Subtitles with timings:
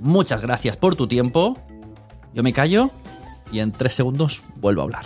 [0.00, 1.56] Muchas gracias por tu tiempo.
[2.34, 2.90] Yo me callo
[3.50, 5.04] y en tres segundos vuelvo a hablar.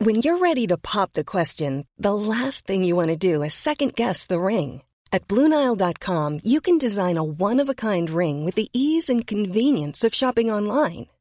[0.00, 3.52] When you're ready to pop the question, the last thing you want to do is
[3.52, 4.82] second guess the ring.
[5.12, 9.26] At Bluenile.com, you can design a one of a kind ring with the ease and
[9.26, 11.06] convenience of shopping online.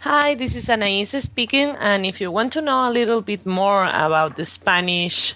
[0.00, 1.76] Hi, this is Anais speaking.
[1.78, 5.34] And if you want to know a little bit more about the Spanish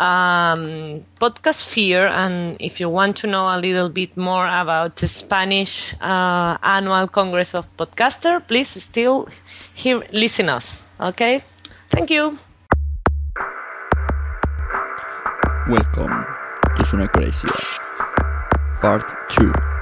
[0.00, 5.06] um, podcast sphere, and if you want to know a little bit more about the
[5.06, 9.28] Spanish uh, annual Congress of Podcaster, please still
[9.74, 10.82] hear listen us.
[11.00, 11.44] Okay,
[11.90, 12.38] thank you.
[15.68, 16.26] Welcome
[16.76, 17.54] to Sunecracia,
[18.80, 19.73] Part 2.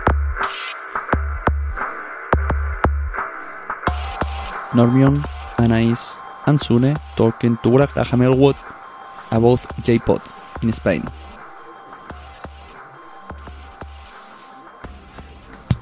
[4.74, 5.24] Normion,
[5.58, 8.56] Anais, and Sune talking to Graham Elwood
[9.30, 10.20] about J-Pod
[10.62, 11.04] in Spain.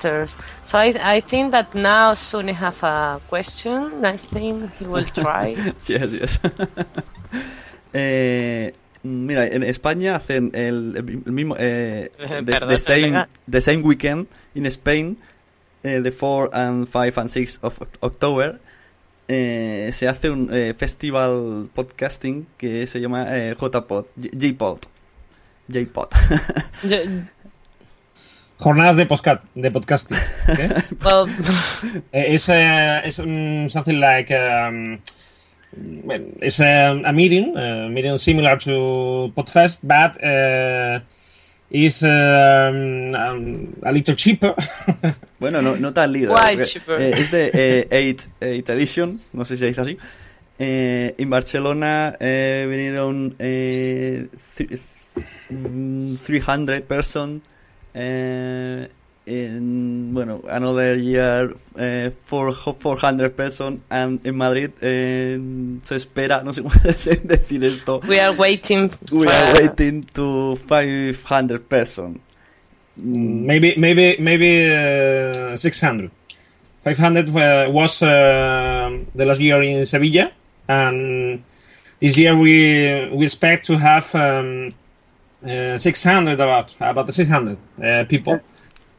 [0.00, 4.02] So I, I think that now Sune have a question.
[4.04, 5.48] I think he will try.
[5.86, 6.40] yes, yes.
[7.94, 8.72] eh,
[9.02, 13.28] mira, en España hacen el, el mismo eh, the, Perdón, the same venga.
[13.46, 15.18] the same weekend in Spain,
[15.84, 18.58] eh, the 4 and 5 and 6 of October.
[19.30, 24.80] Eh, se hace un eh, festival podcasting que se llama eh, JPod, J-Pod.
[25.68, 26.08] J-Pod.
[28.58, 30.18] Jornadas de, podcast, de podcasting.
[30.48, 30.58] ¿ok?
[31.04, 31.26] well,
[32.12, 34.98] Eh, it's, uh, it's um, something like um,
[36.04, 40.98] well, it's a, a meeting, a meeting similar to Podfest, but uh,
[41.70, 44.54] is um, um, a little cheaper.
[45.40, 46.30] Bueno, no, no tan líder.
[46.30, 47.00] Why cheaper?
[47.00, 49.96] eh, es de 8 edition, no sé si se dice así.
[50.58, 54.26] Eh, en Barcelona eh, vinieron eh,
[54.56, 54.78] th-
[55.48, 57.40] mm, 300 person.
[59.30, 63.80] Eh, in, bueno, another year eh, four- 400 person.
[63.88, 65.38] And en Madrid eh,
[65.84, 68.00] se espera, no sé cómo decir esto.
[68.08, 68.90] We are waiting.
[69.12, 72.20] We for- are waiting to 500 person.
[72.96, 76.10] maybe, maybe, maybe uh, 600.
[76.84, 80.32] 500 uh, was uh, the last year in Sevilla,
[80.66, 81.42] and
[82.00, 84.72] this year we we expect to have um,
[85.44, 88.40] uh, 600 about about the 600 uh, people.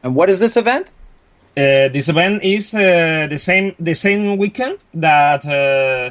[0.02, 0.94] And what is this event?
[1.56, 6.10] Uh, this event is uh, the same the same weekend that uh,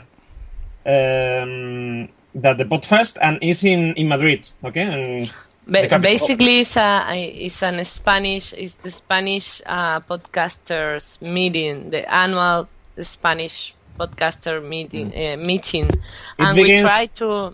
[0.85, 4.49] um, that the Podfest and is in, in Madrid.
[4.63, 5.31] Okay, and
[5.67, 8.53] Ba- basically, it's a it's an Spanish.
[8.53, 12.67] It's the Spanish uh, podcasters meeting, the annual
[13.01, 15.89] Spanish podcaster meeting uh, meeting,
[16.37, 17.53] and we try to.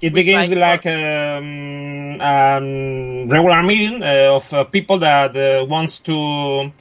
[0.00, 6.00] It begins with like um, um, regular meeting uh, of uh, people that uh, wants
[6.00, 6.72] to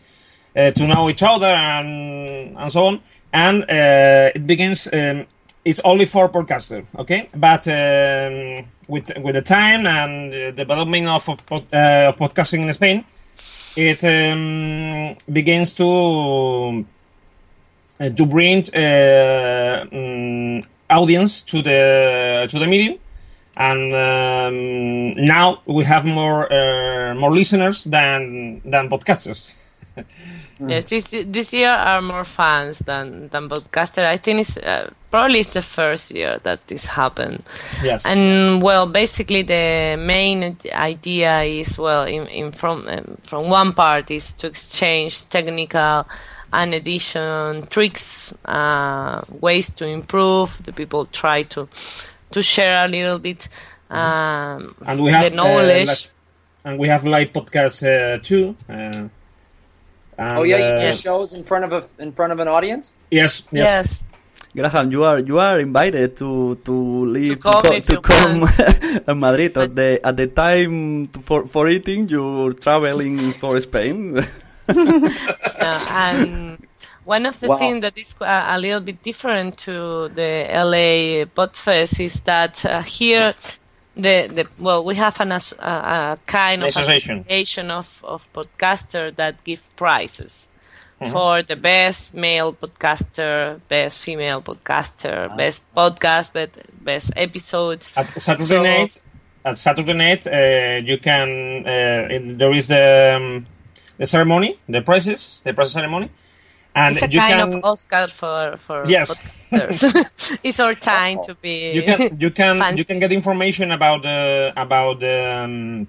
[0.56, 3.02] uh, to know each other and and so on.
[3.34, 4.88] And uh, it begins.
[4.94, 5.26] Um,
[5.66, 7.30] it's only for podcaster, okay?
[7.36, 12.74] But um, with with the time and the development of of, uh, of podcasting in
[12.74, 13.04] Spain,
[13.76, 16.86] it um, begins to
[18.00, 22.98] to bring uh, mm, audience to the to the meeting
[23.60, 29.54] and um, now we have more uh, more listeners than than podcasters
[30.68, 34.06] Yes, this this year are more fans than than podcaster.
[34.06, 37.44] I think it's uh, probably it's the first year that this happened.
[37.82, 43.72] yes And well, basically the main idea is well, in, in from um, from one
[43.74, 46.06] part is to exchange technical
[46.52, 50.62] and edition tricks, uh, ways to improve.
[50.66, 51.70] The people try to
[52.32, 53.48] to share a little bit
[53.90, 55.88] um, and we have the knowledge.
[55.88, 56.10] uh, like-
[56.66, 59.08] and we have live podcasts uh, too uh,
[60.20, 62.48] and, oh yeah, you uh, do shows in front of a in front of an
[62.48, 62.94] audience.
[63.10, 64.06] yes yes yes.
[64.52, 66.74] Graham, you are you are invited to to
[67.06, 68.50] leave come co- to come
[69.06, 72.10] to Madrid at the at the time for for eating.
[72.10, 74.20] You're traveling for Spain.
[74.70, 76.59] Uh, and
[77.16, 77.58] one of the Wow.
[77.62, 79.74] things that is a, a little bit different to
[80.20, 80.32] the
[80.70, 83.34] LA Podfest is that uh, here,
[84.06, 85.74] the, the well, we have an, as- a,
[86.14, 87.18] a kind of Association.
[87.20, 90.34] association of, of podcaster that give prizes.
[91.02, 91.14] Mm-hmm.
[91.14, 96.54] For the best male podcaster, best female podcaster, best podcast, best,
[96.90, 97.80] best episode.
[97.96, 98.94] at Saturday So- night
[99.46, 101.30] at Saturday night uh, you can
[101.66, 102.86] uh, it- there is the
[103.18, 103.46] um,
[103.98, 106.08] the ceremony the prizes the prize ceremony
[106.76, 109.12] and It's a you kind can of Oscar for, for Yes.
[110.44, 111.72] it's our time to be.
[111.72, 112.78] you can you can fancy.
[112.78, 115.88] you can get information about the about the um,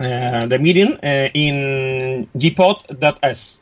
[0.00, 3.58] uh, the meeting uh, in jpod.es.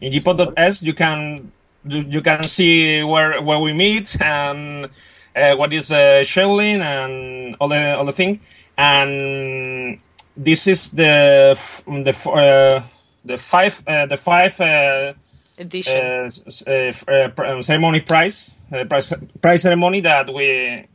[0.00, 1.52] In jpod.es, you can
[1.88, 4.88] you, you can see where where we meet and
[5.34, 8.40] uh, what is uh, scheduling and all the all the thing.
[8.78, 9.98] And
[10.36, 12.82] this is the the uh,
[13.26, 14.60] the five uh, the five.
[14.60, 15.12] Uh,
[15.58, 15.96] edition.
[15.96, 16.30] uh,
[16.66, 20.86] uh, f- uh, pr- um, ceremony prize, uh, prize prize ceremony that we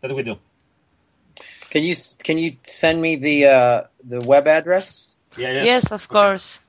[0.00, 0.36] that we do.
[1.70, 5.10] Can you can you send me the uh, the web address?
[5.36, 6.60] Yeah, Yes, of course.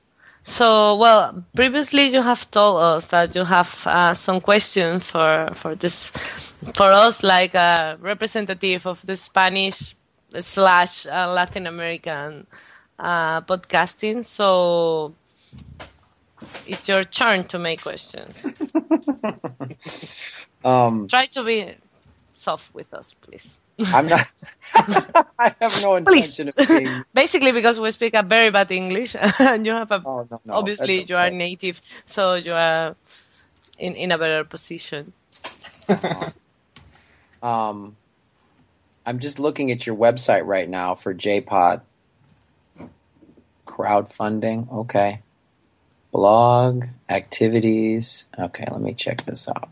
[0.42, 5.74] So, well, previously you have told us that you have uh, some questions for for
[5.74, 6.10] this
[6.74, 9.94] for us, like a representative of the Spanish
[10.40, 12.46] slash uh, Latin American
[12.98, 14.24] uh, podcasting.
[14.24, 15.14] So,
[16.66, 18.46] it's your turn to make questions.
[20.64, 21.74] Um, Try to be
[22.34, 23.60] soft with us, please.
[23.78, 24.26] I'm not.
[24.74, 26.38] I have no Please.
[26.40, 27.04] intention of being.
[27.14, 30.54] Basically, because we speak a very bad English, and you have a Oh no, no
[30.54, 32.96] obviously you are native, so you are
[33.78, 35.12] in, in a better position.
[37.42, 37.96] Um,
[39.04, 41.82] I'm just looking at your website right now for JPod.
[43.76, 45.20] Crowdfunding, okay.
[46.12, 48.26] Blog, activities.
[48.38, 49.68] Okay, let me check this out.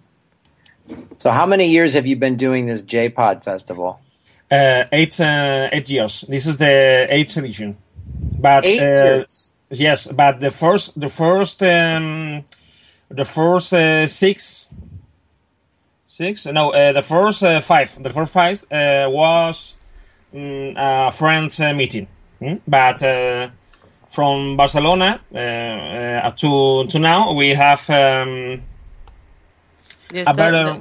[1.16, 4.00] So, how many years have you been doing this JPod festival?
[4.50, 6.24] Uh, eight uh, eight years.
[6.28, 7.78] This is the eighth edition.
[8.38, 9.54] But Eight uh, years.
[9.70, 12.44] yes, but the first the first um,
[13.08, 14.66] the first uh, six
[16.04, 16.44] six.
[16.44, 18.02] No, uh, the first uh, five.
[18.02, 19.76] The first five uh, was
[20.34, 22.06] mm, a friends uh, meeting,
[22.38, 22.56] Hmm?
[22.68, 23.48] but uh,
[24.14, 28.62] from Barcelona uh, uh, to to now we have um,
[30.12, 30.80] Yes, a better.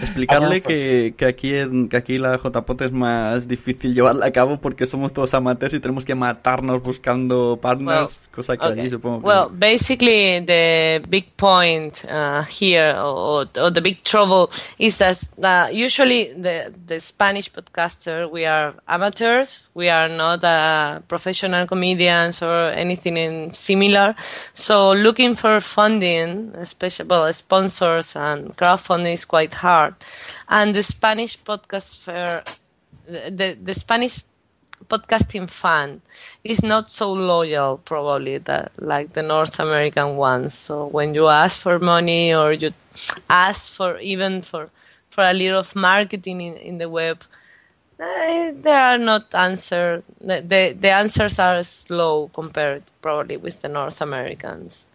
[0.00, 4.60] Explicarle que, que aquí en que aquí la JPOT es más difícil llevarla a cabo
[4.60, 8.80] porque somos todos amateurs y tenemos que matarnos buscando partners, cosa que Okay.
[8.80, 14.50] allí supongo que Well, basically, the big point uh, here, or, or the big trouble,
[14.78, 19.64] is that uh, usually the the Spanish podcaster we are amateurs.
[19.74, 24.14] We are not uh, professional comedians or anything in similar.
[24.54, 29.87] So looking for funding, especially well, sponsors and crowdfunding is quite hard.
[30.48, 32.42] And the Spanish podcast fair,
[33.06, 34.22] the the Spanish
[34.88, 36.00] podcasting fan
[36.44, 40.54] is not so loyal probably that like the North American ones.
[40.54, 42.72] So when you ask for money or you
[43.28, 44.70] ask for even for
[45.10, 47.22] for a little of marketing in, in the web,
[48.00, 50.02] eh, there are not answer.
[50.20, 54.86] The the answers are slow compared probably with the North Americans.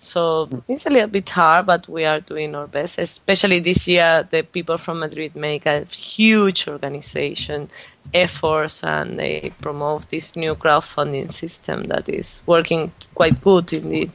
[0.00, 2.98] So it's a little bit hard, but we are doing our best.
[2.98, 7.68] Especially this year, the people from Madrid make a huge organization
[8.14, 14.12] efforts and they promote this new crowdfunding system that is working quite good indeed.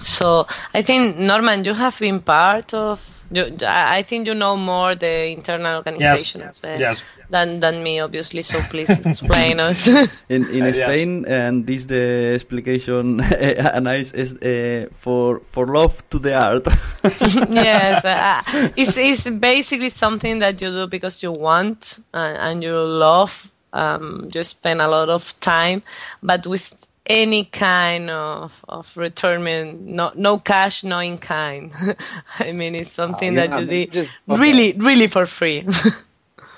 [0.00, 3.00] So I think Norman, you have been part of.
[3.32, 7.04] You, I I think you know more the internal organization of the, yes.
[7.30, 8.42] than than me, obviously.
[8.42, 9.86] So please explain us.
[10.28, 10.76] In, in Uh, yes.
[10.76, 13.16] Spain, and this the explication
[13.82, 16.66] nice is uh, for for love to the art.
[17.50, 22.76] yes, uh, it's it's basically something that you do because you want and, and you
[22.78, 23.50] love.
[23.74, 25.82] Um, you spend a lot of time,
[26.22, 26.74] but with
[27.06, 31.72] any kind of of return, no no cash, no in kind.
[32.38, 34.40] I mean, it's something Oh, that you do just- okay.
[34.40, 35.66] really really for free.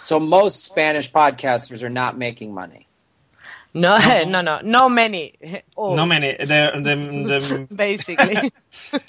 [0.02, 2.86] So most Spanish podcasters are not making money.
[3.74, 5.34] No, no, no, no many.
[5.76, 6.36] All, No many.
[6.38, 6.94] The the,
[7.28, 8.50] the basically.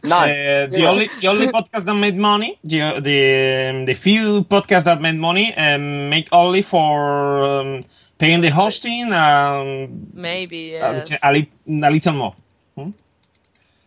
[0.04, 0.30] None.
[0.30, 5.02] Uh, the only the only podcast that made money, the the the few podcasts that
[5.02, 7.84] made money, um, make only for um,
[8.18, 11.12] paying the hosting and Maybe a, yes.
[11.24, 12.36] a, a little more.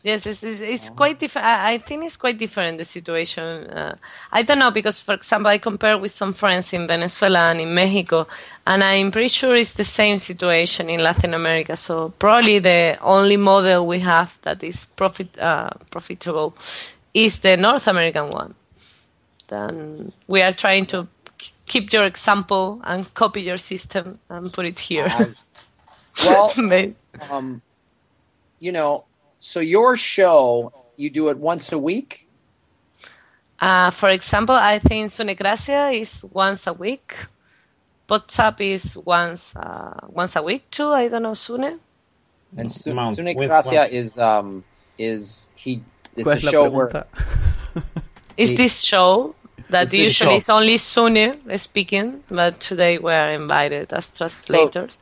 [0.09, 1.47] Yes, it's, it's, it's quite different.
[1.47, 3.45] I think it's quite different the situation.
[3.69, 3.97] Uh,
[4.33, 7.75] I don't know because, for example, I compare with some friends in Venezuela and in
[7.75, 8.27] Mexico,
[8.67, 11.77] and I'm pretty sure it's the same situation in Latin America.
[11.77, 16.57] So probably the only model we have that is profit uh, profitable
[17.13, 18.55] is the North American one.
[19.49, 21.07] Then we are trying to
[21.67, 25.13] keep your example and copy your system and put it here.
[26.25, 26.51] Well,
[27.31, 27.61] um,
[28.59, 29.05] you know,
[29.41, 32.27] so your show, you do it once a week?
[33.61, 37.17] Uh, for example, I think Sunecracia is once a week.
[38.09, 40.93] WhatsApp is once uh, once a week too.
[40.93, 41.79] I don't know Sune.
[42.57, 44.65] And Su- Month, Sunecracia is um
[44.97, 45.83] is he
[46.17, 47.05] it's ¿Cuál a show where pregunta?
[48.39, 49.35] Is this show
[49.69, 54.09] that Is this usually show- is only Sune speaking, but today we are invited as
[54.11, 54.97] translators.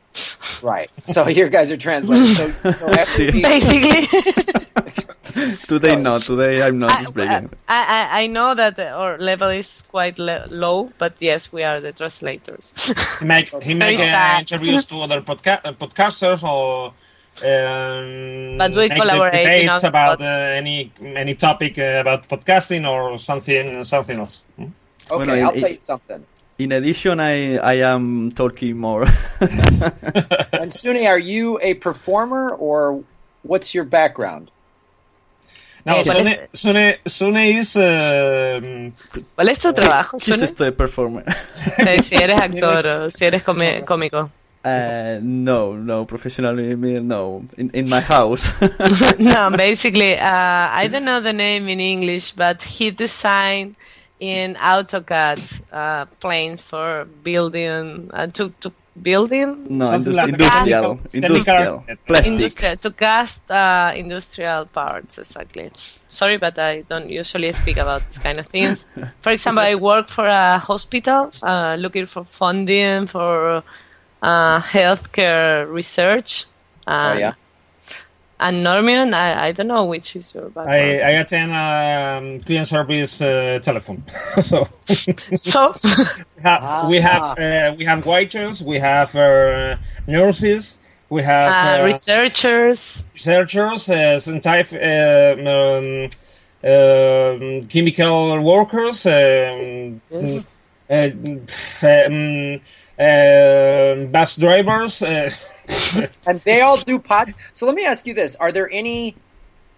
[0.61, 0.89] Right.
[1.05, 2.35] So you guys are translating.
[2.35, 4.07] So, so every week- Basically,
[5.67, 6.21] Today not.
[6.21, 7.49] Today I'm not I, speaking.
[7.67, 11.79] I, I, I know that our level is quite le- low, but yes, we are
[11.79, 12.73] the translators.
[13.19, 16.93] He make he make uh, interviews to other podca- uh, podcasters or.
[17.39, 22.83] Um, But we make collaborate, you debates about uh, any any topic uh, about podcasting
[22.89, 24.41] or something something else.
[24.55, 24.63] Hmm?
[25.11, 26.25] Okay, Bueno, I'll it- tell you something.
[26.59, 29.03] In addition, I I am talking more.
[29.41, 33.03] And Suni, are you a performer or
[33.43, 34.49] what's your background?
[35.85, 38.91] No, Eh, ¿cuál Sune, Sune, Sune is um,
[39.35, 40.41] ¿Cuál es tu trabajo, She's Sune?
[40.41, 41.23] just a performer.
[41.77, 44.29] Eh, si eres actor o si eres come- cómico.
[44.65, 47.45] Uh, no, no, professionally, no.
[47.55, 48.51] In in my house.
[49.19, 53.75] no, basically, uh, I don't know the name in English, but he designed
[54.19, 58.71] in AutoCAD uh, planes for building uh, to to
[59.01, 62.33] building no, Something indus- like industrial, industrial, plastic.
[62.33, 65.71] industrial to cast uh, industrial parts exactly.
[66.09, 68.85] Sorry, but I don't usually speak about this kind of things.
[69.21, 73.63] For example, I work for a hospital, uh, looking for funding for
[74.21, 76.45] uh, healthcare research.
[76.87, 77.33] Oh yeah.
[78.39, 80.69] And Norman, I, I don't know which is your background.
[80.69, 84.03] I, I attend um, client service uh, telephone.
[84.41, 84.67] so
[85.35, 85.73] So,
[86.37, 90.77] we have we have uh, we have waiters, we have uh, nurses,
[91.09, 96.09] we have uh, uh, researchers, researchers, uh, scientific, uh, um,
[96.63, 101.09] um, chemical workers, um, uh,
[101.81, 102.59] um,
[102.99, 105.01] uh, bus drivers.
[106.25, 107.33] And they all do pod.
[107.53, 109.15] So let me ask you this: Are there any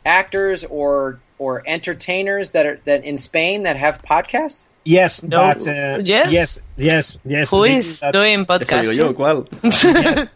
[0.05, 4.69] actors or or entertainers that are that in Spain that have podcasts?
[4.85, 5.47] yes, No.
[5.53, 6.31] but uh, Yes.
[6.31, 7.49] yes, yes, yes.
[7.51, 8.13] Who they is do that.
[8.13, 9.45] doing Eso digo yo, ¿cuál?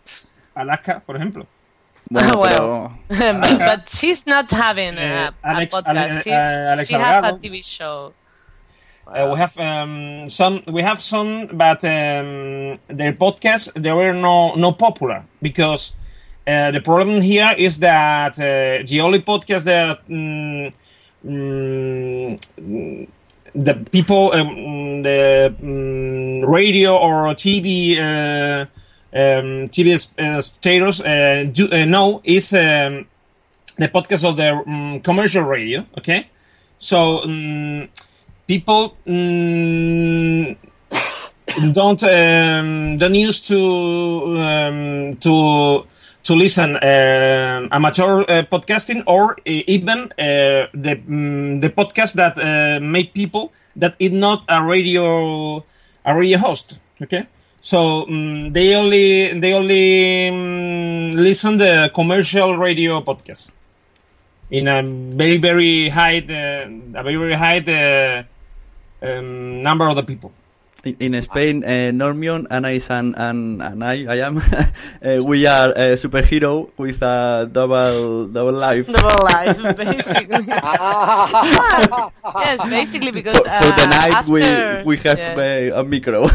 [0.55, 1.47] Alaska, por ejemplo.
[2.11, 2.91] Bueno, well.
[3.09, 6.27] pero but, but she's not having Eh, a, Alex- a podcast.
[6.27, 8.13] Ale- uh, Alex she has a TV show.
[9.05, 10.61] Uh, we have um, some.
[10.67, 15.91] We have some, but um, their podcasts they were no no popular because
[16.47, 20.73] uh, the problem here is that uh, the only podcast that mm,
[21.25, 23.07] mm,
[23.53, 28.61] the people um, the mm, radio or TV uh,
[29.13, 33.05] um, TV uh, spectators uh, do know is um,
[33.77, 35.85] the podcast of the commercial radio.
[35.97, 36.29] Okay,
[36.77, 37.89] so.
[38.47, 40.57] People mm,
[41.73, 45.85] don't um, don't used to um, to
[46.23, 52.37] to listen uh, amateur uh, podcasting or uh, even uh, the mm, the podcast that
[52.37, 55.63] uh, make people that is not a radio
[56.05, 56.79] a radio host.
[57.01, 57.27] Okay,
[57.61, 63.51] so um, they only they only um, listen the commercial radio podcast
[64.49, 68.23] in a very very high uh, a very very high uh,
[69.03, 70.31] um, number of the people.
[70.83, 74.43] In, in Spain, uh, Normion, Anais, and, and, and I, I am, uh,
[75.25, 78.87] we are a superhero with a double double life.
[78.91, 80.43] Double life, basically.
[82.35, 85.71] yes, basically because for, for the uh, night, after, we we have yes.
[85.71, 86.27] uh, a micro.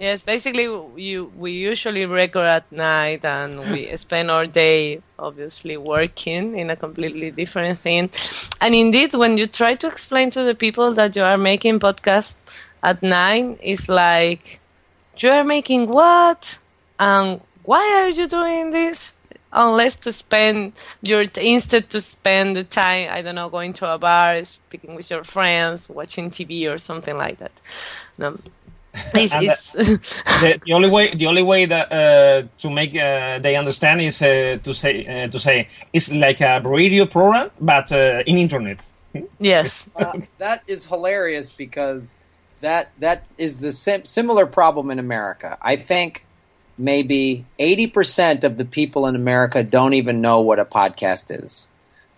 [0.00, 0.64] Yes, basically,
[0.96, 6.74] you we usually record at night and we spend our day obviously working in a
[6.74, 8.10] completely different thing.
[8.60, 12.34] And indeed, when you try to explain to the people that you are making podcast
[12.82, 14.60] at nine, it's like
[15.18, 16.58] you are making what
[16.98, 19.12] and why are you doing this?
[19.52, 23.98] Unless to spend your instead to spend the time, I don't know, going to a
[23.98, 27.52] bar, speaking with your friends, watching TV or something like that.
[28.18, 28.38] No.
[29.14, 33.38] It's, uh, it's the, the only way the only way that uh, to make uh,
[33.38, 37.90] they understand is uh, to say uh, to say it's like a radio program but
[37.90, 38.84] uh, in internet.
[39.40, 39.84] yes.
[39.96, 42.18] Uh, that is hilarious because
[42.62, 45.58] that that is the sim- similar problem in America.
[45.60, 46.24] I think
[46.78, 51.68] maybe eighty percent of the people in America don't even know what a podcast is.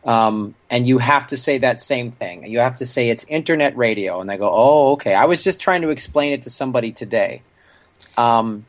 [0.05, 2.47] Um, and you have to say that same thing.
[2.47, 5.61] You have to say it's internet radio, and they go, "Oh, okay." I was just
[5.61, 7.43] trying to explain it to somebody today.
[8.17, 8.67] Um,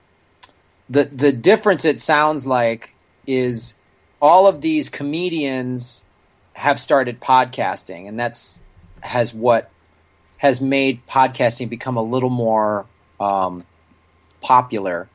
[0.89, 2.95] the the difference it sounds like
[3.27, 3.75] is
[4.21, 6.05] all of these comedians
[6.53, 8.63] have started podcasting, and that's
[9.01, 9.69] has what
[10.45, 12.86] has made podcasting become a little more
[13.19, 13.63] um,
[14.41, 15.08] popular.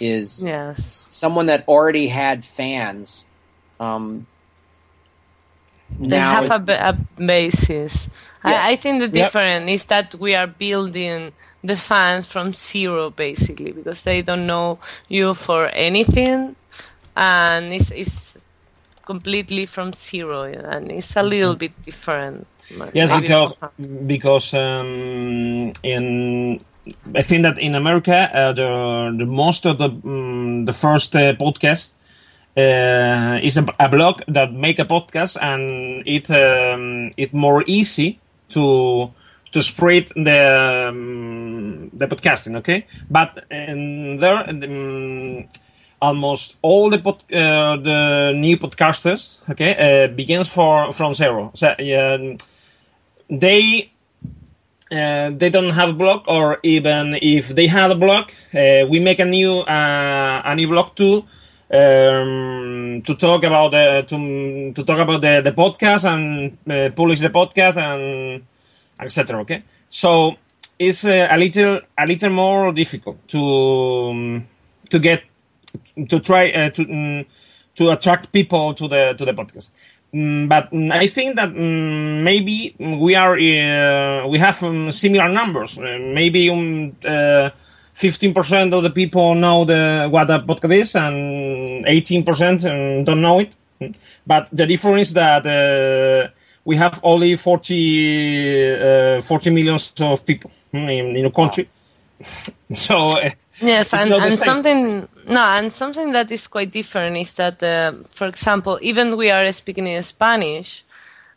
[0.00, 0.84] Is Yes.
[1.10, 3.26] someone that already had fans.
[3.80, 4.26] Um,
[5.98, 8.08] They now have is- a, ba- a basis.
[8.44, 9.12] I, I think the Yep.
[9.26, 11.32] difference is that we are building
[11.64, 16.54] the fans from zero, basically, because they don't know you for anything,
[17.16, 18.27] and it's, it's
[19.08, 22.46] completely from zero, and it's a little bit different.
[22.92, 23.50] Yes, Maybe- because
[24.06, 26.04] because um, in
[27.16, 28.68] I think that in America uh, the
[29.16, 31.92] the most of the um, the first uh, podcast
[32.56, 38.20] uh, is a, a blog that make a podcast and it um, it more easy
[38.50, 39.10] to
[39.52, 42.56] to spread the um, the podcasting.
[42.60, 44.44] Okay, but in there.
[46.00, 51.50] Almost all the pod, uh, the new podcasters okay uh, begins for from zero.
[51.54, 52.36] So um,
[53.28, 53.90] they
[54.90, 59.00] uh, they don't have a blog or even if they had a blog uh, we
[59.00, 61.24] make a new uh, a new blog too
[61.70, 67.20] um, to talk about the to, to talk about the, the podcast and uh, publish
[67.20, 68.44] the podcast and
[69.00, 69.62] etc okay?
[69.88, 70.36] So
[70.78, 73.40] it's a little a little more difficult to
[74.10, 74.46] um,
[74.90, 75.22] to get
[76.08, 77.26] to try uh, to mm,
[77.74, 79.70] to attract people to the to the podcast.
[80.12, 85.28] Mm, but mm, I think that mm, maybe we are uh, we have um, similar
[85.28, 85.78] numbers.
[85.78, 87.50] Uh, maybe um, uh,
[87.94, 93.40] 15% of the people know the what a podcast is, and 18% um, don't know
[93.40, 93.54] it.
[94.26, 96.30] But the difference is that uh,
[96.64, 101.68] we have only 40 uh, 40 millions of people in, in a country.
[102.72, 103.18] so.
[103.60, 108.26] Yes, and, and something no, and something that is quite different is that, uh, for
[108.26, 110.84] example, even we are speaking in Spanish,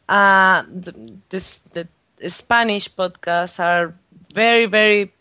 [0.07, 0.93] uh, the,
[1.29, 1.87] this, the
[2.29, 3.93] Spanish podcasts are
[4.33, 5.11] very, very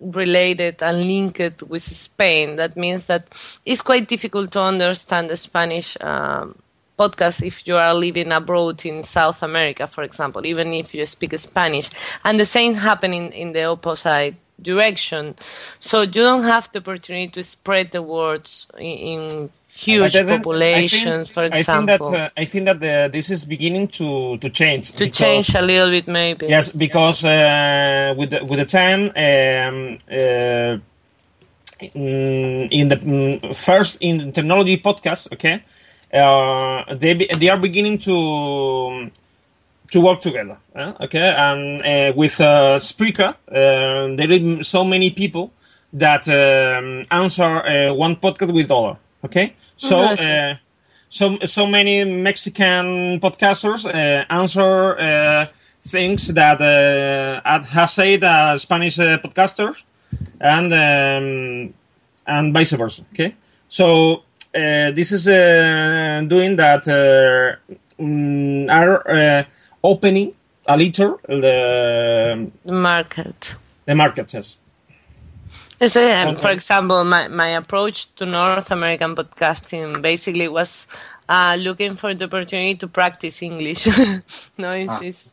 [0.00, 2.56] related and linked with Spain.
[2.56, 3.28] That means that
[3.64, 6.56] it's quite difficult to understand the Spanish um,
[6.98, 11.38] podcast if you are living abroad in South America, for example, even if you speak
[11.38, 11.90] Spanish.
[12.24, 15.34] And the same happening in the opposite direction.
[15.80, 21.34] So you don't have the opportunity to spread the words in, in huge populations, think,
[21.34, 21.54] for example.
[21.54, 24.92] I think that uh, I think that the, this is beginning to to change.
[24.92, 26.46] To change a little bit, maybe.
[26.46, 29.10] Yes, because uh, with the, with the time.
[29.16, 30.78] Um, uh,
[31.94, 35.64] in the mm, first in technology podcast, okay,
[36.12, 39.10] uh, they be, they are beginning to
[39.92, 40.56] to work together.
[40.74, 45.52] Uh, okay, and uh, with uh, Spreaker, uh, there are so many people
[45.92, 48.96] that um, answer uh, one podcast with other.
[49.24, 50.56] Okay, so uh,
[51.08, 55.46] so so many Mexican podcasters uh, answer uh,
[55.82, 59.82] things that uh, has said uh, Spanish uh, podcasters,
[60.40, 61.74] and um,
[62.26, 63.02] and vice versa.
[63.12, 63.36] Okay,
[63.68, 64.22] so
[64.54, 69.44] uh, this is uh, doing that uh, mm, are uh,
[69.82, 70.34] opening
[70.66, 73.56] a little the market.
[73.86, 74.32] the market.
[74.34, 74.58] Yes.
[74.58, 74.62] Um,
[75.82, 76.34] Okay.
[76.36, 80.86] For example, my, my approach to North American podcasting basically was
[81.28, 83.86] uh, looking for the opportunity to practice English.
[84.58, 85.30] no, it's, it's,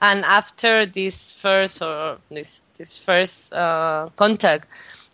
[0.00, 4.66] and after this first or this this first uh, contact,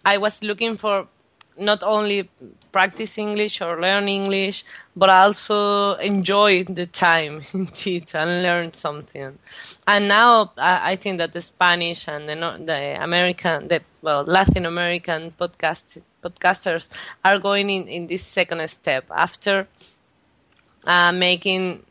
[0.04, 1.08] I was looking for
[1.58, 2.28] not only
[2.72, 4.64] practice English or learn English,
[4.94, 9.38] but also enjoy the time indeed and learn something.
[9.86, 15.32] And now I, think that the Spanish and the, the American, the well Latin American
[15.38, 16.88] podcast podcasters
[17.24, 19.68] are going in, in this second step after
[20.86, 21.82] uh, making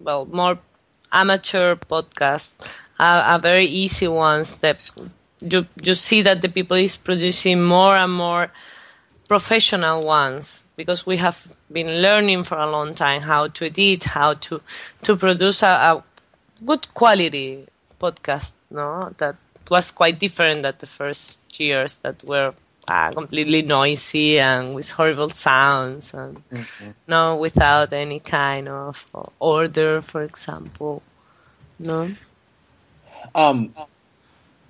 [0.00, 0.58] well more
[1.12, 2.52] amateur podcasts
[3.00, 4.78] uh, are very easy ones that
[5.40, 8.50] you you see that the people is producing more and more
[9.28, 14.34] professional ones because we have been learning for a long time how to edit how
[14.34, 14.60] to
[15.02, 16.02] to produce a, a
[16.64, 17.66] good quality
[18.00, 19.14] podcast no?
[19.18, 19.36] That
[19.70, 22.54] was quite different than the first years that were
[22.86, 26.42] uh, completely noisy and with horrible sounds and
[27.06, 29.04] no without any kind of
[29.38, 31.02] order for example
[31.78, 32.10] no?
[33.34, 33.74] Um,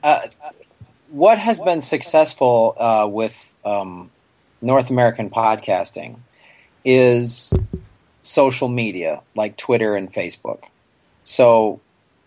[0.02, 0.26] uh,
[1.10, 4.10] what has been successful uh, with um,
[4.60, 6.16] North American podcasting
[6.84, 7.52] is
[8.22, 10.64] social media like Twitter and Facebook.
[11.24, 11.80] So,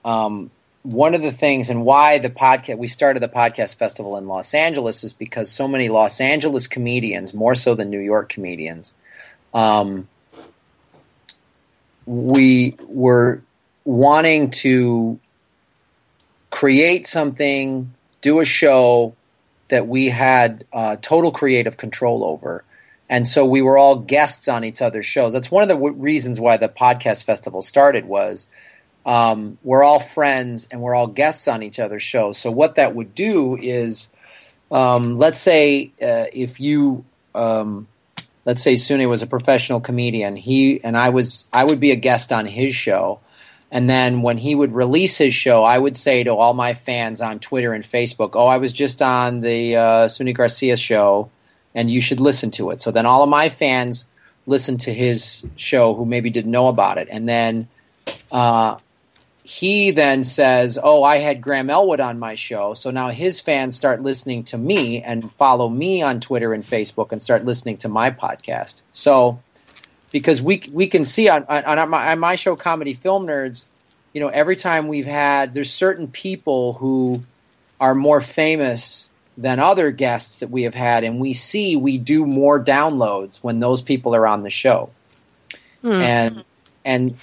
[0.06, 0.52] um,
[0.84, 4.54] one of the things and why the podcast we started the podcast festival in Los
[4.54, 8.96] Angeles is because so many Los Angeles comedians, more so than New York comedians,
[9.54, 10.08] um,
[12.06, 13.42] we were
[13.86, 15.20] wanting to
[16.50, 19.16] create something, do a show
[19.72, 22.64] that we had uh, total creative control over.
[23.10, 25.34] And so we were all guests on each other's shows.
[25.34, 28.48] That's one of the w- reasons why the podcast festival started was
[29.06, 32.38] um, we're all friends and we're all guests on each other's shows.
[32.38, 34.14] So what that would do is,
[34.72, 37.04] um, let's say uh, if you,
[37.34, 37.88] um,
[38.46, 41.96] let's say Sune was a professional comedian, he and I was, I would be a
[41.98, 43.20] guest on his show.
[43.72, 47.22] And then when he would release his show, I would say to all my fans
[47.22, 51.30] on Twitter and Facebook, "Oh, I was just on the uh, Garcia show,
[51.74, 54.10] and you should listen to it." So then all of my fans
[54.46, 57.70] listened to his show who maybe didn't know about it, and then
[58.30, 58.78] uh,
[59.44, 63.78] he then says, "Oh, I had Graham Elwood on my show." So now his fans
[63.78, 67.88] start listening to me and follow me on Twitter and Facebook and start listening to
[67.88, 68.82] my podcast.
[68.92, 69.40] So
[70.12, 73.66] because we we can see on on, on, my, on my show comedy film nerds
[74.14, 77.22] you know every time we've had there's certain people who
[77.80, 82.26] are more famous than other guests that we have had and we see we do
[82.26, 84.90] more downloads when those people are on the show.
[85.82, 85.92] Hmm.
[85.94, 86.44] And
[86.86, 87.16] and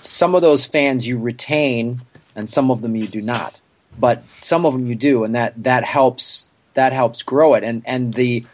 [0.00, 2.00] some of those fans you retain
[2.34, 3.60] and some of them you do not.
[3.98, 7.62] But some of them you do and that that helps that helps grow it.
[7.62, 8.46] And and the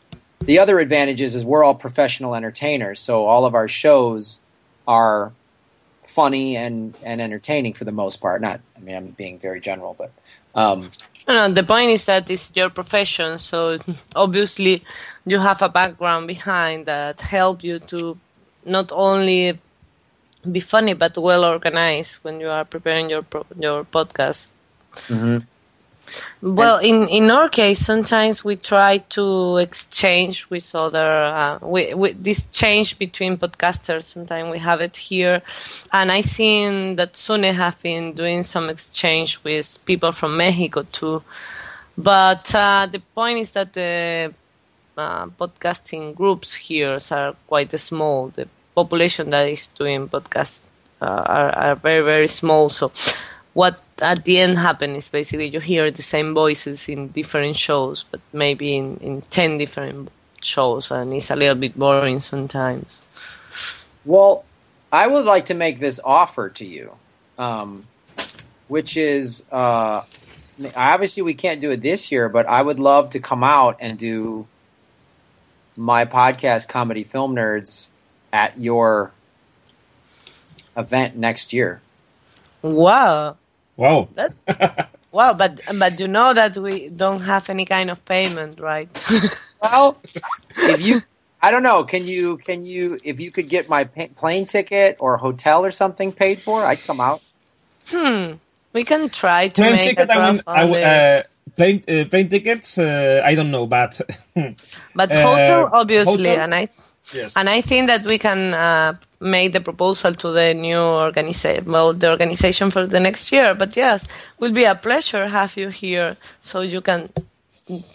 [0.47, 4.41] the other advantage is, is we're all professional entertainers, so all of our shows
[4.87, 5.33] are
[6.05, 8.41] funny and, and entertaining for the most part.
[8.41, 10.13] Not, I mean, I'm being very general, but
[10.55, 10.91] um,
[11.29, 13.79] No, no, the point is that it's your profession, so
[14.15, 14.85] obviously
[15.27, 18.17] you have a background behind that help you to
[18.65, 19.59] not only
[20.51, 24.47] be funny but well organized when you are preparing your pro- your podcast.
[26.43, 32.13] Well, in, in our case, sometimes we try to exchange with other, uh, we, we,
[32.13, 34.05] this change between podcasters.
[34.05, 35.43] Sometimes we have it here,
[35.93, 41.23] and I think that Sune have been doing some exchange with people from Mexico too.
[41.99, 44.33] But uh, the point is that the
[44.97, 48.29] uh, podcasting groups here are quite small.
[48.29, 50.61] The population that is doing podcasts
[51.01, 52.69] uh, are, are very very small.
[52.69, 52.93] So
[53.55, 58.05] what at the end happens is basically you hear the same voices in different shows,
[58.11, 60.11] but maybe in, in 10 different
[60.43, 63.03] shows, and it's a little bit boring sometimes.
[64.05, 64.45] Well,
[64.93, 66.93] I would like to make this offer to you,
[67.39, 67.87] um,
[68.69, 70.03] which is uh,
[70.77, 73.99] obviously we can't do it this year, but I would love to come out and
[73.99, 74.47] do
[75.77, 77.91] my podcast, Comedy Film Nerds,
[78.33, 79.13] at your
[80.77, 81.81] event next year.
[82.63, 83.37] Wow.
[83.77, 84.09] Wow.
[85.13, 88.89] Wow, but but you know that we don't have any kind of payment, right?
[89.63, 89.97] Well,
[90.69, 91.01] if you,
[91.41, 94.97] I don't know, can you, can you, if you could get my pa- plane ticket
[95.01, 97.23] or hotel or something paid for, I'd come out.
[97.87, 98.33] hmm.
[98.75, 101.23] We can try to Plane make ticket, a I mean, I w- uh,
[101.57, 103.99] plane, uh, plane tickets, uh, I don't know, but.
[104.95, 106.41] But Uh, hotel, obviously, hotel?
[106.45, 106.69] and I
[107.15, 107.33] yes.
[107.35, 108.53] and I think that we can
[109.21, 113.55] make the proposal to the new organization, well, the organization for the next year.
[113.55, 114.07] But yes,
[114.39, 117.11] will be a pleasure have you here, so you can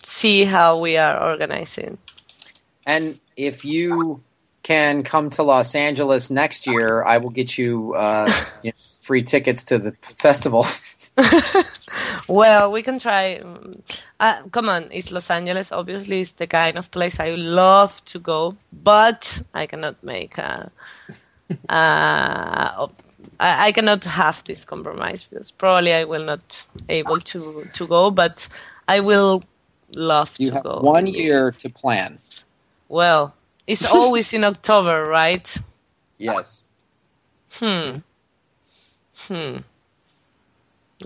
[0.04, 1.98] see how we are organizing.
[2.86, 4.22] And if you
[4.64, 8.32] can come to Los Angeles next year, I will get you, uh,
[8.64, 10.66] you know, free tickets to the festival.
[12.28, 13.42] Well, we can try.
[14.20, 15.72] Uh, come on, it's Los Angeles.
[15.72, 20.72] Obviously, it's the kind of place I love to go, but I cannot make a.
[21.70, 22.88] Uh,
[23.40, 28.12] I, I cannot have this compromise because probably I will not able to to go,
[28.12, 28.48] but
[28.88, 29.44] I will
[29.96, 30.80] love You to have go.
[30.80, 32.20] one year to plan.
[32.90, 33.34] Well,
[33.68, 35.48] it's always in October, right?
[36.18, 36.72] Yes.
[37.52, 37.98] Hmm.
[39.28, 39.58] Hmm.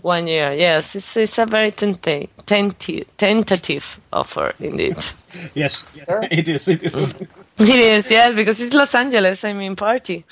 [0.01, 0.95] One year, yes.
[0.95, 4.97] It's, it's a very tenta- tenti- tentative offer, indeed.
[5.53, 5.83] yes,
[6.31, 6.67] it is.
[6.67, 7.13] It is.
[7.59, 9.43] it is, yes, because it's Los Angeles.
[9.43, 10.25] I mean, party.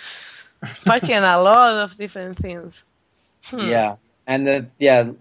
[0.85, 2.83] Party and a lot of different things.
[3.45, 3.59] Hmm.
[3.59, 3.95] Yeah.
[4.25, 5.11] And the, yeah,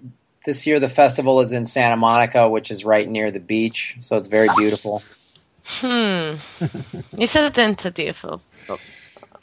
[0.44, 3.96] this year the festival is in Santa Monica, which is right near the beach.
[4.00, 5.02] So it's very beautiful.
[5.64, 6.36] Hmm.
[7.18, 8.40] It's a tentative of.
[8.68, 8.80] of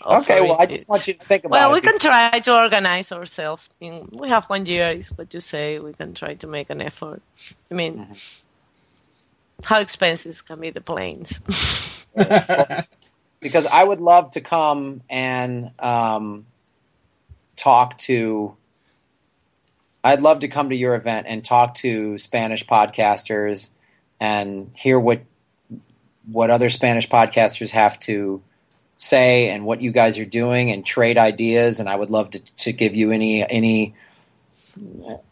[0.05, 1.73] Okay, well, I just want you to think about Well, it.
[1.75, 3.63] we can try to organize ourselves.
[3.81, 5.79] We have one year, is what you say.
[5.79, 7.21] We can try to make an effort.
[7.71, 8.13] I mean, Mm-hmm.
[9.63, 11.39] how expensive can be the planes?
[13.41, 16.45] because I would love to come and um,
[17.55, 18.55] talk to.
[20.03, 23.71] I'd love to come to your event and talk to Spanish podcasters
[24.19, 25.21] and hear what
[26.25, 28.41] what other Spanish podcasters have to
[28.99, 31.79] say and what you guys are doing and trade ideas.
[31.79, 33.95] And I would love to, to give you any any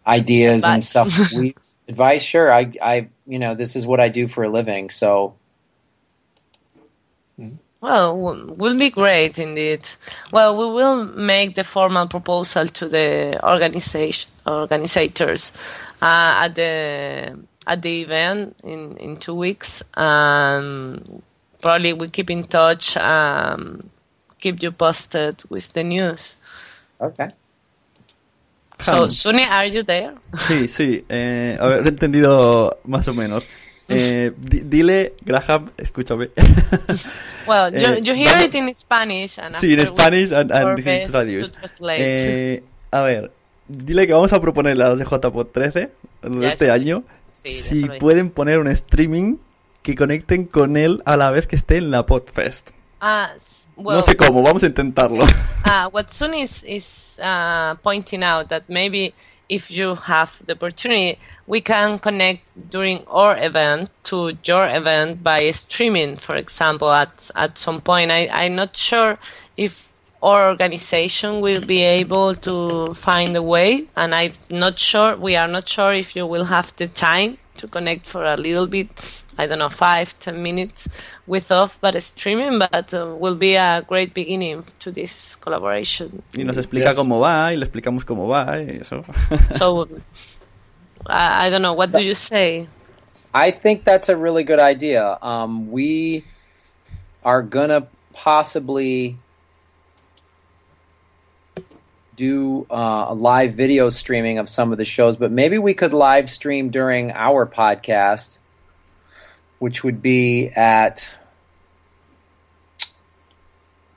[0.06, 1.14] ideas and stuff.
[1.34, 1.56] We,
[1.88, 2.52] advice, sure.
[2.52, 5.36] I I you know this is what I do for a living, so
[7.80, 9.84] Well, will be great indeed.
[10.32, 15.52] Well, we will make the formal proposal to the organization organizers
[16.02, 19.84] uh, at the at the event in in two weeks.
[19.94, 21.22] Um,
[21.62, 22.98] probably we keep in touch.
[22.98, 23.80] Um,
[24.40, 26.38] keep you posted with the news.
[27.00, 27.28] okay.
[28.80, 29.08] So.
[29.10, 30.14] Suni, are you there?
[30.48, 31.04] Sí, sí.
[31.10, 33.48] Eh, a ver, he entendido más o menos.
[33.90, 36.30] Eh, di- dile, Graham, escúchame.
[37.48, 40.84] Well, you, Eh, you hear vamos- it in Spanish and Sí, we Spanish and, and
[40.84, 41.48] translate.
[41.98, 43.32] Eh, a ver,
[43.68, 45.90] dile que vamos a proponerle a los de JPod 13
[46.22, 49.38] de Ya, este año sí, si pueden poner un streaming
[49.88, 52.72] que conecten con él a la vez que esté en la Podfest.
[53.00, 53.30] Ah,
[53.78, 55.24] well, no sé cómo, vamos a intentarlo.
[55.24, 59.14] uh, what Sun is is uh, pointing out that maybe
[59.48, 65.50] if you have the opportunity, we can connect during our event to your event by
[65.52, 66.92] streaming, for example.
[66.92, 69.18] At at some point, I I'm not sure
[69.56, 69.88] if
[70.22, 75.16] our organization will be able to find a way, and I'm not sure.
[75.16, 78.68] We are not sure if you will have the time to connect for a little
[78.68, 78.90] bit.
[79.38, 80.88] I don't know, five, ten minutes
[81.26, 86.24] with off, but streaming, but uh, will be a great beginning to this collaboration.
[86.36, 89.04] Y nos explica cómo va, y le explicamos cómo va, y eso.
[89.54, 89.88] So,
[91.06, 91.74] I, I don't know.
[91.74, 92.68] What do you say?
[93.34, 95.18] I think that's a really good idea.
[95.22, 96.24] Um, we
[97.24, 99.18] are gonna possibly
[102.16, 105.94] do uh, a live video streaming of some of the shows, but maybe we could
[105.94, 108.40] live stream during our podcast,
[109.60, 111.10] which would be at.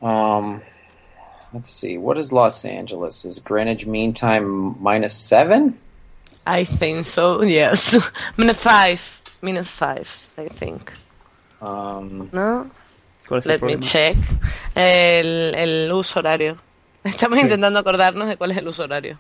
[0.03, 0.63] Um,
[1.53, 1.99] let's see.
[1.99, 3.25] What is Los Angeles?
[3.25, 5.79] Is Greenwich Mean Time minus seven?
[6.47, 7.97] I think so, yes.
[8.37, 9.21] minus five.
[9.43, 10.93] Minus five, I think.
[11.63, 12.71] Um, ¿No?
[13.27, 14.17] ¿Cuál es el Let me check.
[14.75, 16.59] El, el huso horario.
[17.05, 17.45] Estamos Sí.
[17.45, 19.19] intentando acordarnos de cuál es el huso horario.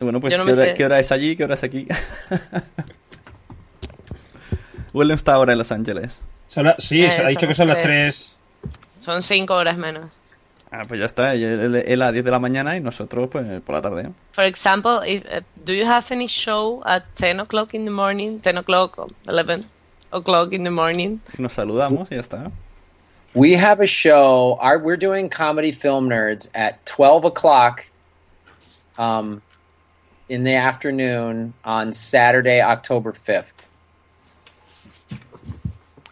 [0.00, 1.36] Bueno, pues no ¿qué, hora, qué hora es allí?
[1.36, 1.86] ¿Qué hora es aquí?
[4.96, 6.20] William está ahora en Los Ángeles.
[6.48, 8.34] Son la- sí, Eh, ha son dicho que son las tres.
[8.62, 8.74] 3.
[9.04, 10.10] Son cinco horas menos.
[10.70, 11.34] Ah, pues ya está.
[11.34, 14.02] Él, él- él a 10 de la mañana y nosotros pues por la tarde.
[14.02, 14.10] ¿eh?
[14.32, 18.40] For example, if, uh, do you have any show at 10 o'clock in the morning?
[18.40, 19.64] 10 o'clock or 11
[20.12, 21.18] o'clock in the morning?
[21.38, 22.50] Nos saludamos y ya está.
[23.34, 24.58] we have a show.
[24.60, 27.84] Our, we're doing Comedy Film Nerds at 12 o'clock
[28.98, 29.42] um,
[30.28, 33.66] in the afternoon on Saturday, October 5th.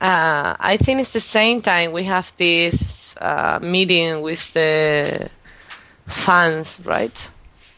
[0.01, 5.31] Uh, I think it's the same time we have this uh, meeting with the
[6.07, 7.17] fans, right?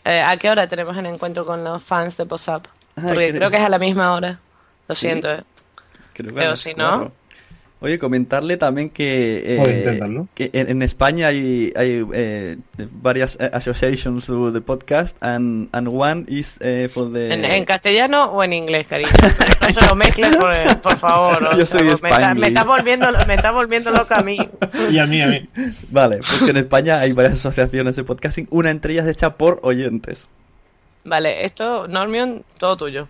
[0.05, 2.67] Eh, ¿A qué hora tenemos el encuentro con los fans de POSAP?
[2.97, 4.39] Ah, Porque creo- que es a la misma hora.
[4.89, 5.29] Lo siento.
[5.31, 5.43] eh.
[6.15, 7.13] Creo que Pero si no-.
[7.79, 12.57] Oye, comentarle también que, eh, que en, en España hay, hay eh,
[12.91, 17.35] varias eh, associations to the podcast and, and one is eh, for the...
[17.35, 19.11] ¿En, en castellano o en inglés, cariño?
[19.61, 21.45] No se lo mezcles, por, por favor.
[21.45, 24.39] o Yo sea, soy me, está, me, está volviendo, me está volviendo loca a mí.
[24.91, 25.47] Y a mí, a mí.
[25.91, 30.29] Vale, porque en España hay varias asociaciones de podcasting, una entre ellas hecha por oyentes.
[31.05, 33.09] Vale, esto, Normion, todo tuyo.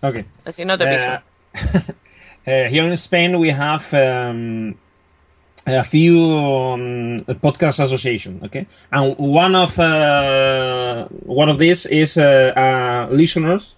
[0.00, 0.26] Okay.
[0.44, 1.92] Así no te piso.
[2.46, 4.74] Uh, uh, here in Spain, we have um,
[5.66, 8.40] a few um, podcast association.
[8.44, 13.74] Okay, and one of uh, one of these is uh, a listeners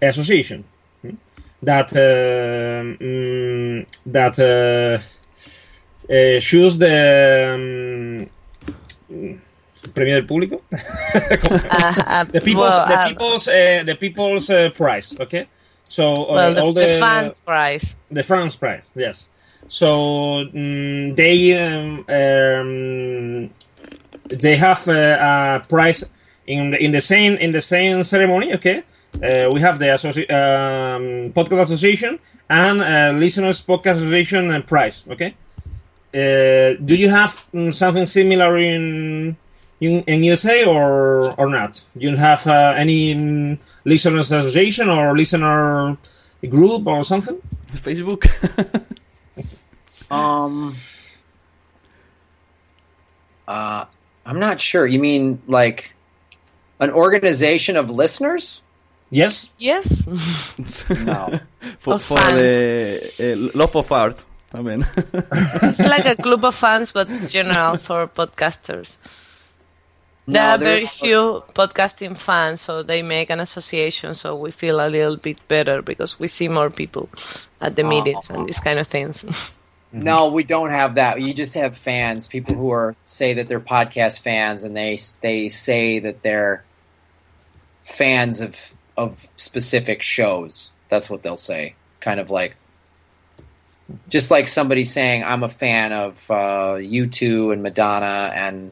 [0.00, 0.64] association
[1.02, 1.14] hmm,
[1.62, 4.98] that uh, mm, that uh,
[6.12, 8.26] uh, choose the um,
[9.92, 10.62] premio del público.
[11.70, 15.46] Ah, ah, the people's well, the ah, people's uh, the people's uh, prize okay
[15.90, 17.96] so uh, well, the, all the the, fans prize.
[18.12, 19.28] the fans prize yes.
[19.66, 19.86] So
[20.46, 23.50] mm, they um, um,
[24.28, 26.04] they have uh, a prize
[26.46, 28.84] in the, in the same in the same ceremony okay?
[29.14, 35.02] Uh, we have the associ- um, podcast association and uh, listeners podcast association uh, prize
[35.10, 35.34] okay?
[36.14, 39.36] Uh, do you have mm, something similar in
[39.80, 41.82] in, in USA or or not?
[41.94, 45.96] You have uh, any mm, listeners association or listener
[46.48, 47.40] group or something?
[47.72, 48.26] Facebook.
[50.10, 50.74] Um,
[53.46, 53.84] uh,
[54.26, 54.86] I'm not sure.
[54.86, 55.92] You mean like
[56.80, 58.62] an organization of listeners?
[59.10, 59.50] Yes.
[59.58, 60.06] Yes.
[61.04, 61.38] No.
[61.78, 64.84] for, for the eh, love of art también.
[65.62, 68.98] it's like a club of fans, but general for podcasters.
[70.26, 74.80] There No, are very few podcasting fans, so they make an association, so we feel
[74.80, 77.08] a little bit better because we see more people
[77.60, 79.24] at the meetings and these kind of things.
[79.92, 81.20] No, we don't have that.
[81.20, 85.48] You just have fans, people who are say that they're podcast fans, and they they
[85.48, 86.64] say that they're
[87.82, 90.70] fans of of specific shows.
[90.88, 91.74] That's what they'll say.
[92.00, 92.54] Kind of like,
[94.08, 98.70] just like somebody saying, "I'm a fan of uh, U2 and Madonna and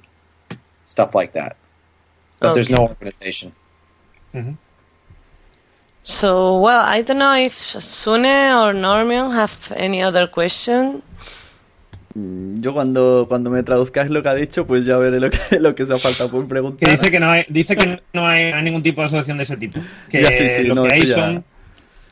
[0.99, 1.55] stuff like that."
[2.41, 3.53] But there's no organization.
[6.03, 11.03] so, well, I don't know if Sune or Normion have any other question.
[12.15, 15.39] Mm, Yo cuando, cuando me traduzcáis lo que ha dicho, pues ya veré lo que,
[15.61, 16.91] lo que se ha faltado por Que preguntar.
[16.91, 19.57] dice que no hay, dice que no hay, hay ningún tipo de asociación de ese
[19.57, 19.81] tipo.
[20.09, 21.45] Que Ya, sí, sí, lo no, que hay ya- son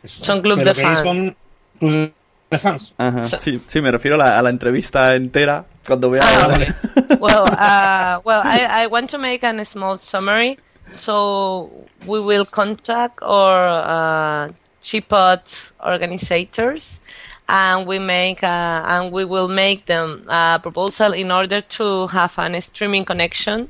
[0.02, 1.00] eso, Son club de fans.
[1.00, 1.36] son
[1.78, 2.10] clubes
[2.50, 2.94] de fans.
[2.98, 5.64] Ajá, sí, sí, me refiero a la, a la entrevista entera.
[5.88, 6.18] Vea.
[6.22, 6.70] Ah, okay.
[7.20, 10.58] well, uh, well, I, I want to make a small summary.
[10.92, 11.70] So
[12.06, 17.00] we will contact our uh, JPod organizers,
[17.48, 22.38] and we make a, and we will make them a proposal in order to have
[22.38, 23.68] an streaming connection.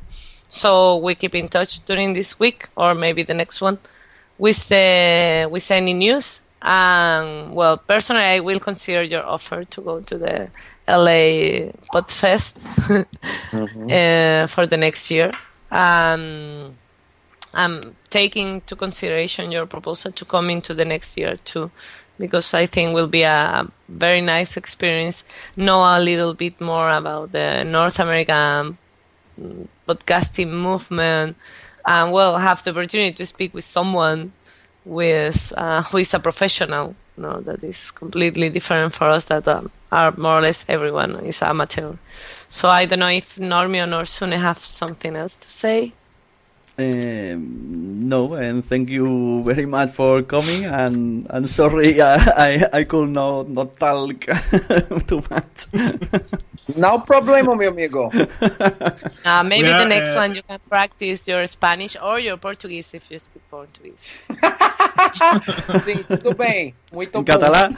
[0.48, 3.78] So we keep in touch during this week or maybe the next one
[4.38, 6.42] with the with any news.
[6.62, 10.50] And well, personally, I will consider your offer to go to the
[10.88, 12.56] LA Podfest
[13.52, 15.30] uh, for the next year.
[15.70, 16.76] Um,
[17.52, 21.70] I'm taking to consideration your proposal to come into the next year too,
[22.18, 25.24] because I think will be a very nice experience.
[25.56, 28.78] Know a little bit more about the North American
[29.88, 31.36] podcasting movement,
[31.84, 34.32] and well, have the opportunity to speak with someone
[34.84, 36.94] with uh, who is a professional.
[37.16, 39.24] No, that is completely different for us.
[39.24, 41.92] That um, are more or less everyone is amateur.
[42.48, 45.92] So I don't know if Normion or Sune have something else to say.
[46.78, 50.66] Um, no, and thank you very much for coming.
[50.66, 52.14] And and sorry, I
[52.48, 54.20] I, I could not not talk
[55.08, 55.58] too much.
[56.76, 58.10] No problema, mi amigo.
[59.24, 62.92] Uh, maybe We the next uh, one you can practice your Spanish or your Portuguese
[62.92, 64.26] if you speak Portuguese.
[65.80, 66.74] Sim, tudo bem.
[66.92, 67.32] Muito En bom.
[67.32, 67.76] catalán.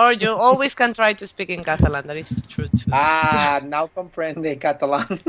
[0.00, 2.06] Or you always can try to speak in Catalan.
[2.08, 2.88] That is true too.
[2.90, 5.04] Ah, now comprende catalán.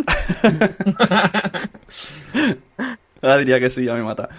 [3.24, 4.30] Ah, diría que sí, ya me mata.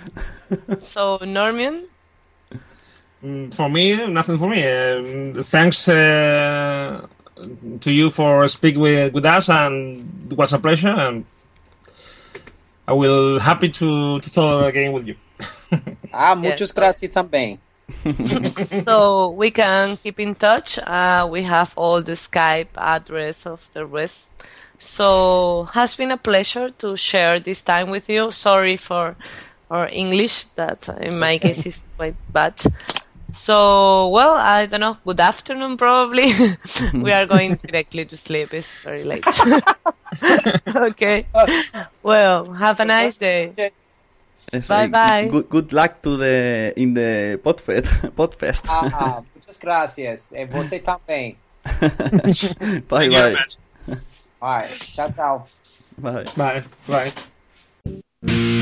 [0.83, 1.85] So Normion,
[3.23, 4.65] Mm, For me, nothing for me.
[4.67, 7.07] Um, thanks uh,
[7.79, 10.03] to you for speaking with, with us, and
[10.33, 10.89] it was a pleasure.
[10.91, 11.25] And
[12.89, 15.15] I will happy to to talk again with you.
[16.13, 16.73] Ah, muitas Yes.
[16.75, 17.61] gracias também.
[18.85, 20.79] so we can keep in touch.
[20.79, 24.29] Uh, we have all the Skype address of the rest.
[24.79, 28.31] So has been a pleasure to share this time with you.
[28.31, 29.17] Sorry for
[29.71, 32.55] our English, that in my case is quite bad.
[33.33, 34.99] So well, I don't know.
[35.05, 36.33] Good afternoon, probably.
[36.95, 38.53] we are going directly to sleep.
[38.53, 39.25] It's very late.
[40.69, 41.27] okay.
[42.03, 43.73] Well, have a nice day.
[44.51, 45.29] Eso, Bye, bye.
[45.31, 47.87] Good, good luck to the in the Podfest.
[48.17, 48.65] Podfest.
[48.69, 50.33] Ah, muitas gracias.
[50.33, 51.37] E você também.
[52.89, 53.37] bye bye.
[54.41, 55.49] Vai, tchau, tchau.
[55.99, 56.25] Bye.
[56.37, 56.65] Bye.
[58.25, 58.62] Bye.